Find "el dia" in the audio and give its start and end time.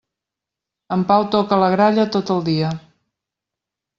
2.37-2.73